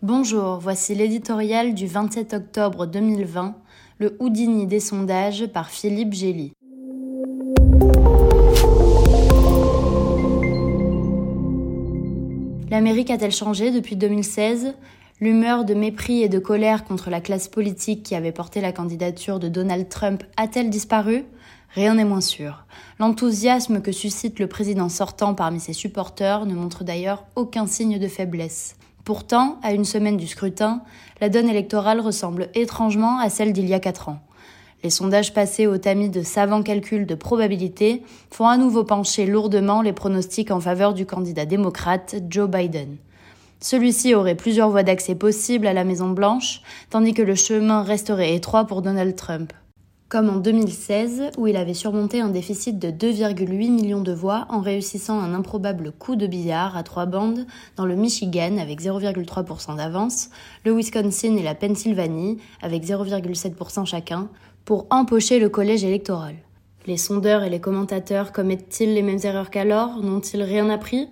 Bonjour, 0.00 0.58
voici 0.60 0.94
l'éditorial 0.94 1.74
du 1.74 1.88
27 1.88 2.32
octobre 2.32 2.86
2020, 2.86 3.56
le 3.98 4.16
Houdini 4.20 4.68
des 4.68 4.78
sondages 4.78 5.48
par 5.48 5.70
Philippe 5.70 6.12
Gély. 6.12 6.52
L'Amérique 12.70 13.10
a-t-elle 13.10 13.32
changé 13.32 13.72
depuis 13.72 13.96
2016 13.96 14.74
L'humeur 15.20 15.64
de 15.64 15.74
mépris 15.74 16.22
et 16.22 16.28
de 16.28 16.38
colère 16.38 16.84
contre 16.84 17.10
la 17.10 17.20
classe 17.20 17.48
politique 17.48 18.04
qui 18.04 18.14
avait 18.14 18.30
porté 18.30 18.60
la 18.60 18.70
candidature 18.70 19.40
de 19.40 19.48
Donald 19.48 19.88
Trump 19.88 20.22
a-t-elle 20.36 20.70
disparu? 20.70 21.24
Rien 21.70 21.96
n'est 21.96 22.04
moins 22.04 22.20
sûr. 22.20 22.66
L'enthousiasme 23.00 23.82
que 23.82 23.90
suscite 23.90 24.38
le 24.38 24.46
président 24.46 24.88
sortant 24.88 25.34
parmi 25.34 25.58
ses 25.58 25.72
supporters 25.72 26.46
ne 26.46 26.54
montre 26.54 26.84
d'ailleurs 26.84 27.24
aucun 27.34 27.66
signe 27.66 27.98
de 27.98 28.06
faiblesse. 28.06 28.76
Pourtant, 29.08 29.56
à 29.62 29.72
une 29.72 29.86
semaine 29.86 30.18
du 30.18 30.26
scrutin, 30.26 30.82
la 31.22 31.30
donne 31.30 31.48
électorale 31.48 31.98
ressemble 31.98 32.50
étrangement 32.54 33.18
à 33.18 33.30
celle 33.30 33.54
d'il 33.54 33.66
y 33.66 33.72
a 33.72 33.80
quatre 33.80 34.10
ans. 34.10 34.20
Les 34.84 34.90
sondages 34.90 35.32
passés 35.32 35.66
au 35.66 35.78
tamis 35.78 36.10
de 36.10 36.20
savants 36.20 36.62
calculs 36.62 37.06
de 37.06 37.14
probabilité 37.14 38.02
font 38.30 38.48
à 38.48 38.58
nouveau 38.58 38.84
pencher 38.84 39.24
lourdement 39.24 39.80
les 39.80 39.94
pronostics 39.94 40.50
en 40.50 40.60
faveur 40.60 40.92
du 40.92 41.06
candidat 41.06 41.46
démocrate 41.46 42.16
Joe 42.28 42.50
Biden. 42.50 42.98
Celui-ci 43.60 44.14
aurait 44.14 44.34
plusieurs 44.34 44.68
voies 44.68 44.82
d'accès 44.82 45.14
possibles 45.14 45.66
à 45.66 45.72
la 45.72 45.84
Maison 45.84 46.10
Blanche, 46.10 46.60
tandis 46.90 47.14
que 47.14 47.22
le 47.22 47.34
chemin 47.34 47.84
resterait 47.84 48.34
étroit 48.34 48.66
pour 48.66 48.82
Donald 48.82 49.16
Trump. 49.16 49.54
Comme 50.08 50.30
en 50.30 50.36
2016, 50.36 51.32
où 51.36 51.48
il 51.48 51.56
avait 51.58 51.74
surmonté 51.74 52.22
un 52.22 52.30
déficit 52.30 52.78
de 52.78 52.88
2,8 52.88 53.70
millions 53.70 54.00
de 54.00 54.12
voix 54.12 54.46
en 54.48 54.62
réussissant 54.62 55.20
un 55.20 55.34
improbable 55.34 55.92
coup 55.92 56.16
de 56.16 56.26
billard 56.26 56.78
à 56.78 56.82
trois 56.82 57.04
bandes 57.04 57.44
dans 57.76 57.84
le 57.84 57.94
Michigan 57.94 58.56
avec 58.56 58.80
0,3% 58.80 59.76
d'avance, 59.76 60.30
le 60.64 60.72
Wisconsin 60.72 61.36
et 61.36 61.42
la 61.42 61.54
Pennsylvanie 61.54 62.38
avec 62.62 62.84
0,7% 62.84 63.84
chacun, 63.84 64.30
pour 64.64 64.86
empocher 64.88 65.38
le 65.38 65.50
collège 65.50 65.84
électoral. 65.84 66.36
Les 66.86 66.96
sondeurs 66.96 67.42
et 67.42 67.50
les 67.50 67.60
commentateurs 67.60 68.32
commettent-ils 68.32 68.94
les 68.94 69.02
mêmes 69.02 69.20
erreurs 69.24 69.50
qu'alors? 69.50 70.02
N'ont-ils 70.02 70.42
rien 70.42 70.70
appris? 70.70 71.10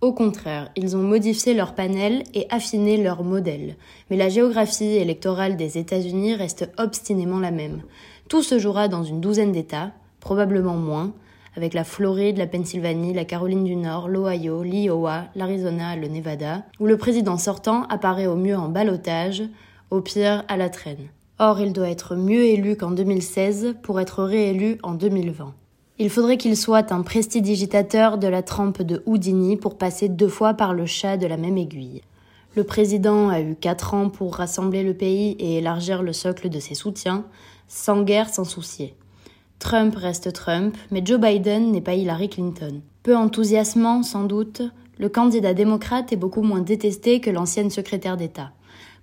Au 0.00 0.12
contraire, 0.12 0.70
ils 0.76 0.96
ont 0.96 1.02
modifié 1.02 1.54
leur 1.54 1.74
panel 1.74 2.22
et 2.32 2.46
affiné 2.50 3.02
leur 3.02 3.24
modèle. 3.24 3.74
Mais 4.08 4.16
la 4.16 4.28
géographie 4.28 4.84
électorale 4.84 5.56
des 5.56 5.76
États-Unis 5.76 6.36
reste 6.36 6.70
obstinément 6.78 7.40
la 7.40 7.50
même. 7.50 7.82
Tout 8.28 8.42
se 8.42 8.58
jouera 8.58 8.88
dans 8.88 9.04
une 9.04 9.22
douzaine 9.22 9.52
d'États, 9.52 9.90
probablement 10.20 10.76
moins, 10.76 11.12
avec 11.56 11.72
la 11.72 11.82
Floride, 11.82 12.36
la 12.36 12.46
Pennsylvanie, 12.46 13.14
la 13.14 13.24
Caroline 13.24 13.64
du 13.64 13.74
Nord, 13.74 14.06
l'Ohio, 14.08 14.62
l'Iowa, 14.62 15.24
l'Arizona, 15.34 15.96
le 15.96 16.08
Nevada, 16.08 16.62
où 16.78 16.86
le 16.86 16.98
président 16.98 17.38
sortant 17.38 17.84
apparaît 17.84 18.26
au 18.26 18.36
mieux 18.36 18.56
en 18.56 18.68
balotage, 18.68 19.42
au 19.90 20.02
pire 20.02 20.44
à 20.48 20.58
la 20.58 20.68
traîne. 20.68 21.08
Or, 21.38 21.58
il 21.60 21.72
doit 21.72 21.88
être 21.88 22.16
mieux 22.16 22.44
élu 22.44 22.76
qu'en 22.76 22.90
2016 22.90 23.76
pour 23.82 23.98
être 23.98 24.22
réélu 24.22 24.76
en 24.82 24.92
2020. 24.92 25.54
Il 25.98 26.10
faudrait 26.10 26.36
qu'il 26.36 26.56
soit 26.56 26.92
un 26.92 27.00
prestidigitateur 27.00 28.18
de 28.18 28.28
la 28.28 28.42
trempe 28.42 28.82
de 28.82 29.02
Houdini 29.06 29.56
pour 29.56 29.78
passer 29.78 30.10
deux 30.10 30.28
fois 30.28 30.52
par 30.52 30.74
le 30.74 30.84
chat 30.84 31.16
de 31.16 31.26
la 31.26 31.38
même 31.38 31.56
aiguille. 31.56 32.02
Le 32.58 32.64
président 32.64 33.28
a 33.28 33.40
eu 33.40 33.54
quatre 33.54 33.94
ans 33.94 34.10
pour 34.10 34.34
rassembler 34.34 34.82
le 34.82 34.92
pays 34.92 35.36
et 35.38 35.58
élargir 35.58 36.02
le 36.02 36.12
socle 36.12 36.48
de 36.48 36.58
ses 36.58 36.74
soutiens, 36.74 37.24
sans 37.68 38.02
guerre, 38.02 38.28
sans 38.28 38.42
soucier. 38.42 38.96
Trump 39.60 39.94
reste 39.94 40.32
Trump, 40.32 40.76
mais 40.90 41.00
Joe 41.04 41.20
Biden 41.20 41.70
n'est 41.70 41.80
pas 41.80 41.94
Hillary 41.94 42.28
Clinton. 42.28 42.80
Peu 43.04 43.16
enthousiasmant, 43.16 44.02
sans 44.02 44.24
doute, 44.24 44.62
le 44.98 45.08
candidat 45.08 45.54
démocrate 45.54 46.12
est 46.12 46.16
beaucoup 46.16 46.42
moins 46.42 46.60
détesté 46.60 47.20
que 47.20 47.30
l'ancienne 47.30 47.70
secrétaire 47.70 48.16
d'État. 48.16 48.50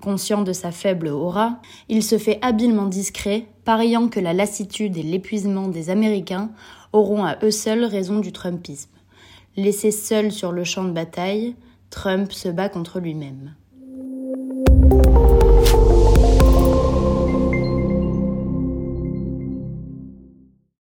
Conscient 0.00 0.40
de 0.40 0.54
sa 0.54 0.70
faible 0.70 1.08
aura, 1.08 1.60
il 1.90 2.02
se 2.02 2.16
fait 2.16 2.38
habilement 2.40 2.86
discret, 2.86 3.44
pariant 3.66 4.08
que 4.08 4.18
la 4.18 4.32
lassitude 4.32 4.96
et 4.96 5.02
l'épuisement 5.02 5.68
des 5.68 5.90
Américains 5.90 6.52
auront 6.94 7.26
à 7.26 7.36
eux 7.42 7.50
seuls 7.50 7.84
raison 7.84 8.18
du 8.18 8.32
Trumpisme. 8.32 8.88
Laissé 9.58 9.90
seul 9.90 10.32
sur 10.32 10.52
le 10.52 10.64
champ 10.64 10.84
de 10.84 10.92
bataille, 10.92 11.54
Trump 11.92 12.32
se 12.32 12.48
bat 12.48 12.70
contre 12.70 13.00
lui-même. 13.00 13.54